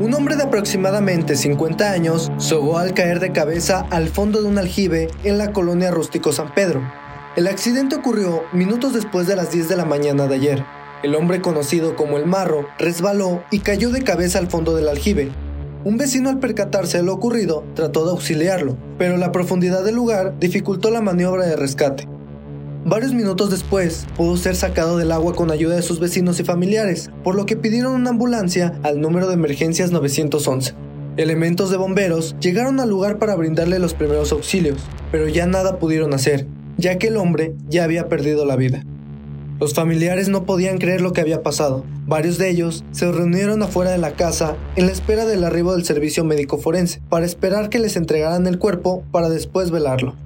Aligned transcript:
Un 0.00 0.14
hombre 0.14 0.34
de 0.34 0.42
aproximadamente 0.42 1.36
50 1.36 1.92
años 1.92 2.32
sogó 2.38 2.78
al 2.78 2.92
caer 2.92 3.20
de 3.20 3.30
cabeza 3.30 3.86
al 3.90 4.08
fondo 4.08 4.42
de 4.42 4.48
un 4.48 4.58
aljibe 4.58 5.08
en 5.22 5.38
la 5.38 5.52
colonia 5.52 5.92
Rústico 5.92 6.32
San 6.32 6.52
Pedro. 6.52 6.82
El 7.36 7.46
accidente 7.46 7.94
ocurrió 7.94 8.42
minutos 8.52 8.94
después 8.94 9.28
de 9.28 9.36
las 9.36 9.52
10 9.52 9.68
de 9.68 9.76
la 9.76 9.84
mañana 9.84 10.26
de 10.26 10.34
ayer. 10.34 10.66
El 11.04 11.14
hombre 11.14 11.40
conocido 11.40 11.94
como 11.94 12.16
el 12.16 12.26
Marro 12.26 12.66
resbaló 12.78 13.44
y 13.52 13.60
cayó 13.60 13.90
de 13.90 14.02
cabeza 14.02 14.40
al 14.40 14.48
fondo 14.48 14.74
del 14.74 14.88
aljibe. 14.88 15.30
Un 15.84 15.96
vecino 15.96 16.30
al 16.30 16.38
percatarse 16.38 16.98
de 16.98 17.02
lo 17.02 17.12
ocurrido 17.12 17.64
trató 17.74 18.04
de 18.04 18.12
auxiliarlo, 18.12 18.76
pero 18.98 19.16
la 19.16 19.32
profundidad 19.32 19.82
del 19.82 19.96
lugar 19.96 20.38
dificultó 20.38 20.92
la 20.92 21.00
maniobra 21.00 21.44
de 21.44 21.56
rescate. 21.56 22.06
Varios 22.84 23.14
minutos 23.14 23.50
después, 23.50 24.06
pudo 24.16 24.36
ser 24.36 24.54
sacado 24.54 24.96
del 24.96 25.10
agua 25.10 25.34
con 25.34 25.50
ayuda 25.50 25.74
de 25.74 25.82
sus 25.82 25.98
vecinos 25.98 26.38
y 26.38 26.44
familiares, 26.44 27.10
por 27.24 27.34
lo 27.34 27.46
que 27.46 27.56
pidieron 27.56 27.94
una 27.94 28.10
ambulancia 28.10 28.78
al 28.84 29.00
número 29.00 29.26
de 29.26 29.34
emergencias 29.34 29.90
911. 29.90 30.74
Elementos 31.16 31.70
de 31.70 31.76
bomberos 31.78 32.36
llegaron 32.38 32.78
al 32.78 32.88
lugar 32.88 33.18
para 33.18 33.34
brindarle 33.34 33.80
los 33.80 33.94
primeros 33.94 34.30
auxilios, 34.30 34.78
pero 35.10 35.26
ya 35.26 35.46
nada 35.46 35.80
pudieron 35.80 36.14
hacer, 36.14 36.46
ya 36.76 36.96
que 36.96 37.08
el 37.08 37.16
hombre 37.16 37.56
ya 37.68 37.82
había 37.82 38.08
perdido 38.08 38.46
la 38.46 38.54
vida. 38.54 38.84
Los 39.62 39.74
familiares 39.74 40.28
no 40.28 40.44
podían 40.44 40.78
creer 40.78 41.02
lo 41.02 41.12
que 41.12 41.20
había 41.20 41.44
pasado. 41.44 41.84
Varios 42.08 42.36
de 42.36 42.50
ellos 42.50 42.82
se 42.90 43.12
reunieron 43.12 43.62
afuera 43.62 43.92
de 43.92 43.98
la 43.98 44.14
casa 44.14 44.56
en 44.74 44.86
la 44.86 44.92
espera 44.92 45.24
del 45.24 45.44
arribo 45.44 45.72
del 45.72 45.84
servicio 45.84 46.24
médico 46.24 46.58
forense, 46.58 47.00
para 47.08 47.26
esperar 47.26 47.68
que 47.68 47.78
les 47.78 47.94
entregaran 47.94 48.48
el 48.48 48.58
cuerpo 48.58 49.04
para 49.12 49.28
después 49.28 49.70
velarlo. 49.70 50.16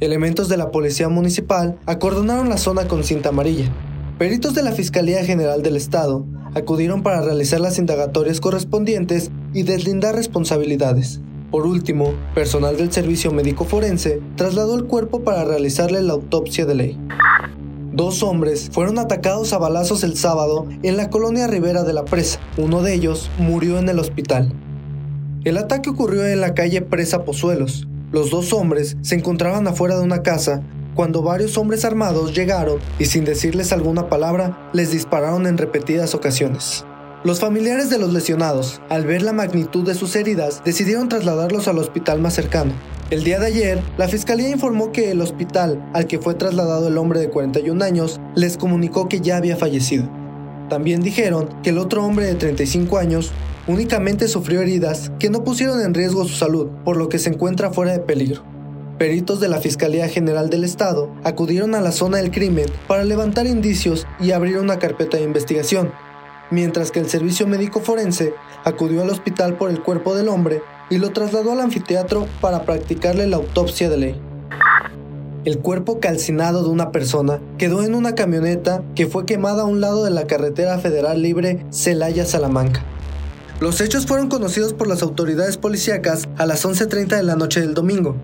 Elementos 0.00 0.48
de 0.48 0.56
la 0.56 0.70
Policía 0.70 1.10
Municipal 1.10 1.78
acordonaron 1.84 2.48
la 2.48 2.56
zona 2.56 2.88
con 2.88 3.04
cinta 3.04 3.28
amarilla. 3.28 3.70
Peritos 4.16 4.54
de 4.54 4.62
la 4.62 4.72
Fiscalía 4.72 5.22
General 5.22 5.62
del 5.62 5.76
Estado 5.76 6.24
acudieron 6.54 7.02
para 7.02 7.20
realizar 7.20 7.60
las 7.60 7.76
indagatorias 7.76 8.40
correspondientes 8.40 9.30
y 9.52 9.64
deslindar 9.64 10.14
responsabilidades. 10.14 11.20
Por 11.50 11.66
último, 11.66 12.14
personal 12.34 12.78
del 12.78 12.90
Servicio 12.90 13.30
Médico 13.30 13.66
Forense 13.66 14.22
trasladó 14.36 14.74
el 14.76 14.84
cuerpo 14.84 15.22
para 15.22 15.44
realizarle 15.44 16.00
la 16.00 16.14
autopsia 16.14 16.64
de 16.64 16.74
ley. 16.74 16.98
Dos 17.92 18.22
hombres 18.22 18.70
fueron 18.72 18.98
atacados 18.98 19.52
a 19.52 19.58
balazos 19.58 20.04
el 20.04 20.16
sábado 20.16 20.66
en 20.82 20.96
la 20.96 21.10
colonia 21.10 21.46
Rivera 21.46 21.82
de 21.82 21.92
la 21.92 22.04
Presa. 22.04 22.38
Uno 22.56 22.82
de 22.82 22.94
ellos 22.94 23.30
murió 23.38 23.78
en 23.78 23.88
el 23.88 23.98
hospital. 23.98 24.52
El 25.44 25.58
ataque 25.58 25.90
ocurrió 25.90 26.26
en 26.26 26.40
la 26.40 26.54
calle 26.54 26.82
Presa 26.82 27.24
Pozuelos, 27.24 27.88
los 28.12 28.30
dos 28.30 28.52
hombres 28.52 28.96
se 29.02 29.14
encontraban 29.14 29.68
afuera 29.68 29.96
de 29.96 30.02
una 30.02 30.24
casa 30.24 30.62
cuando 30.96 31.22
varios 31.22 31.56
hombres 31.56 31.84
armados 31.84 32.34
llegaron 32.34 32.80
y 32.98 33.04
sin 33.04 33.24
decirles 33.24 33.72
alguna 33.72 34.08
palabra 34.08 34.68
les 34.72 34.90
dispararon 34.90 35.46
en 35.46 35.56
repetidas 35.56 36.16
ocasiones. 36.16 36.84
Los 37.22 37.38
familiares 37.38 37.88
de 37.88 37.98
los 37.98 38.12
lesionados, 38.12 38.80
al 38.88 39.06
ver 39.06 39.22
la 39.22 39.32
magnitud 39.32 39.86
de 39.86 39.94
sus 39.94 40.16
heridas, 40.16 40.60
decidieron 40.64 41.08
trasladarlos 41.08 41.68
al 41.68 41.78
hospital 41.78 42.20
más 42.20 42.34
cercano. 42.34 42.72
El 43.10 43.24
día 43.24 43.40
de 43.40 43.46
ayer, 43.46 43.82
la 43.98 44.06
fiscalía 44.06 44.50
informó 44.50 44.92
que 44.92 45.10
el 45.10 45.20
hospital 45.20 45.84
al 45.94 46.06
que 46.06 46.20
fue 46.20 46.34
trasladado 46.34 46.86
el 46.86 46.96
hombre 46.96 47.18
de 47.18 47.28
41 47.28 47.84
años 47.84 48.20
les 48.36 48.56
comunicó 48.56 49.08
que 49.08 49.20
ya 49.20 49.36
había 49.36 49.56
fallecido. 49.56 50.08
También 50.68 51.00
dijeron 51.00 51.48
que 51.64 51.70
el 51.70 51.78
otro 51.78 52.04
hombre 52.04 52.26
de 52.26 52.36
35 52.36 52.98
años 52.98 53.32
únicamente 53.66 54.28
sufrió 54.28 54.60
heridas 54.60 55.10
que 55.18 55.28
no 55.28 55.42
pusieron 55.42 55.80
en 55.80 55.92
riesgo 55.92 56.24
su 56.24 56.36
salud, 56.36 56.68
por 56.84 56.96
lo 56.96 57.08
que 57.08 57.18
se 57.18 57.30
encuentra 57.30 57.72
fuera 57.72 57.90
de 57.90 57.98
peligro. 57.98 58.44
Peritos 58.96 59.40
de 59.40 59.48
la 59.48 59.58
Fiscalía 59.58 60.08
General 60.08 60.48
del 60.48 60.62
Estado 60.62 61.10
acudieron 61.24 61.74
a 61.74 61.80
la 61.80 61.90
zona 61.90 62.18
del 62.18 62.30
crimen 62.30 62.66
para 62.86 63.02
levantar 63.02 63.48
indicios 63.48 64.06
y 64.20 64.30
abrir 64.30 64.58
una 64.58 64.78
carpeta 64.78 65.16
de 65.16 65.24
investigación, 65.24 65.90
mientras 66.52 66.92
que 66.92 67.00
el 67.00 67.08
Servicio 67.08 67.48
Médico 67.48 67.80
Forense 67.80 68.34
acudió 68.62 69.02
al 69.02 69.10
hospital 69.10 69.56
por 69.56 69.68
el 69.68 69.82
cuerpo 69.82 70.14
del 70.14 70.28
hombre 70.28 70.62
y 70.90 70.98
lo 70.98 71.10
trasladó 71.12 71.52
al 71.52 71.60
anfiteatro 71.60 72.26
para 72.40 72.64
practicarle 72.64 73.26
la 73.26 73.36
autopsia 73.36 73.88
de 73.88 73.96
ley. 73.96 74.20
El 75.46 75.60
cuerpo 75.60 76.00
calcinado 76.00 76.62
de 76.62 76.68
una 76.68 76.92
persona 76.92 77.40
quedó 77.56 77.82
en 77.82 77.94
una 77.94 78.14
camioneta 78.14 78.82
que 78.94 79.06
fue 79.06 79.24
quemada 79.24 79.62
a 79.62 79.66
un 79.66 79.80
lado 79.80 80.04
de 80.04 80.10
la 80.10 80.26
carretera 80.26 80.78
federal 80.78 81.22
libre 81.22 81.64
Celaya-Salamanca. 81.70 82.84
Los 83.58 83.80
hechos 83.80 84.06
fueron 84.06 84.28
conocidos 84.28 84.74
por 84.74 84.86
las 84.86 85.00
autoridades 85.02 85.56
policíacas 85.56 86.28
a 86.36 86.44
las 86.44 86.66
11.30 86.66 87.16
de 87.16 87.22
la 87.22 87.36
noche 87.36 87.60
del 87.60 87.72
domingo, 87.72 88.16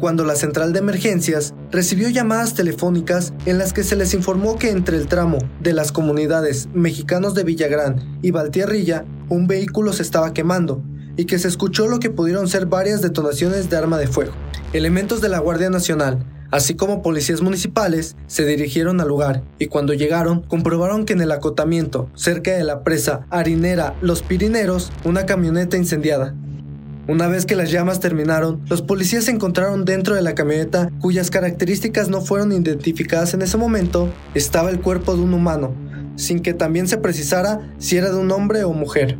cuando 0.00 0.24
la 0.24 0.36
central 0.36 0.72
de 0.72 0.80
emergencias 0.80 1.54
recibió 1.70 2.08
llamadas 2.08 2.54
telefónicas 2.54 3.32
en 3.46 3.58
las 3.58 3.72
que 3.72 3.82
se 3.82 3.96
les 3.96 4.12
informó 4.12 4.58
que 4.58 4.70
entre 4.70 4.96
el 4.96 5.08
tramo 5.08 5.38
de 5.60 5.72
las 5.72 5.92
comunidades 5.92 6.68
mexicanos 6.74 7.34
de 7.34 7.44
Villagrán 7.44 8.18
y 8.22 8.30
Valtierrilla 8.30 9.04
un 9.28 9.46
vehículo 9.46 9.92
se 9.92 10.02
estaba 10.02 10.32
quemando 10.32 10.82
y 11.18 11.26
que 11.26 11.38
se 11.38 11.48
escuchó 11.48 11.86
lo 11.86 12.00
que 12.00 12.08
pudieron 12.08 12.48
ser 12.48 12.64
varias 12.64 13.02
detonaciones 13.02 13.68
de 13.68 13.76
arma 13.76 13.98
de 13.98 14.06
fuego. 14.06 14.32
Elementos 14.72 15.20
de 15.20 15.28
la 15.28 15.40
Guardia 15.40 15.68
Nacional 15.68 16.24
así 16.50 16.74
como 16.74 17.02
policías 17.02 17.42
municipales, 17.42 18.16
se 18.26 18.44
dirigieron 18.44 19.00
al 19.00 19.08
lugar 19.08 19.42
y 19.58 19.66
cuando 19.66 19.94
llegaron 19.94 20.42
comprobaron 20.42 21.04
que 21.04 21.12
en 21.12 21.20
el 21.20 21.32
acotamiento, 21.32 22.08
cerca 22.14 22.52
de 22.52 22.64
la 22.64 22.82
presa 22.84 23.26
harinera 23.30 23.94
Los 24.00 24.22
Pirineros, 24.22 24.92
una 25.04 25.26
camioneta 25.26 25.76
incendiada. 25.76 26.34
Una 27.06 27.26
vez 27.26 27.46
que 27.46 27.56
las 27.56 27.70
llamas 27.70 28.00
terminaron, 28.00 28.60
los 28.68 28.82
policías 28.82 29.28
encontraron 29.28 29.86
dentro 29.86 30.14
de 30.14 30.20
la 30.20 30.34
camioneta, 30.34 30.90
cuyas 31.00 31.30
características 31.30 32.10
no 32.10 32.20
fueron 32.20 32.52
identificadas 32.52 33.32
en 33.32 33.40
ese 33.40 33.56
momento, 33.56 34.12
estaba 34.34 34.68
el 34.68 34.80
cuerpo 34.80 35.14
de 35.14 35.22
un 35.22 35.32
humano, 35.32 35.74
sin 36.16 36.40
que 36.40 36.52
también 36.52 36.86
se 36.86 36.98
precisara 36.98 37.72
si 37.78 37.96
era 37.96 38.10
de 38.10 38.18
un 38.18 38.30
hombre 38.30 38.64
o 38.64 38.74
mujer. 38.74 39.16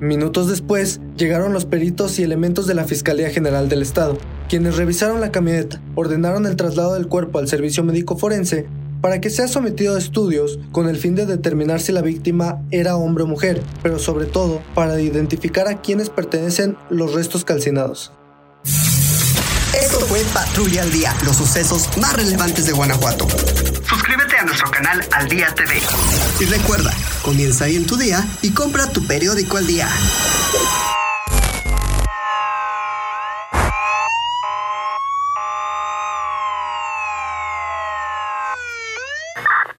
Minutos 0.00 0.48
después, 0.48 1.00
llegaron 1.16 1.54
los 1.54 1.64
peritos 1.64 2.18
y 2.18 2.22
elementos 2.22 2.66
de 2.66 2.74
la 2.74 2.84
Fiscalía 2.84 3.30
General 3.30 3.70
del 3.70 3.80
Estado, 3.80 4.18
quienes 4.46 4.76
revisaron 4.76 5.22
la 5.22 5.32
camioneta, 5.32 5.80
ordenaron 5.94 6.44
el 6.44 6.56
traslado 6.56 6.94
del 6.94 7.08
cuerpo 7.08 7.38
al 7.38 7.48
servicio 7.48 7.82
médico 7.82 8.18
forense 8.18 8.66
para 9.00 9.22
que 9.22 9.30
sea 9.30 9.48
sometido 9.48 9.94
a 9.94 9.98
estudios 9.98 10.58
con 10.70 10.88
el 10.88 10.96
fin 10.96 11.14
de 11.14 11.24
determinar 11.24 11.80
si 11.80 11.92
la 11.92 12.02
víctima 12.02 12.62
era 12.70 12.96
hombre 12.96 13.24
o 13.24 13.26
mujer, 13.26 13.62
pero 13.82 13.98
sobre 13.98 14.26
todo 14.26 14.60
para 14.74 15.00
identificar 15.00 15.66
a 15.66 15.80
quienes 15.80 16.10
pertenecen 16.10 16.76
los 16.90 17.14
restos 17.14 17.44
calcinados. 17.44 18.12
Esto 18.66 20.00
fue 20.00 20.20
Patrulla 20.34 20.82
al 20.82 20.92
Día, 20.92 21.14
los 21.24 21.36
sucesos 21.36 21.88
más 21.98 22.14
relevantes 22.14 22.66
de 22.66 22.72
Guanajuato. 22.72 23.26
Suscríbete 24.06 24.38
a 24.38 24.44
nuestro 24.44 24.70
canal 24.70 25.04
Al 25.10 25.28
Día 25.28 25.52
TV. 25.52 25.82
Y 26.38 26.44
recuerda, 26.44 26.94
comienza 27.22 27.64
ahí 27.64 27.74
en 27.74 27.86
tu 27.86 27.96
día 27.96 28.24
y 28.40 28.52
compra 28.52 28.88
tu 28.88 29.04
periódico 29.04 29.56
al 29.56 29.66
día. 29.66 29.88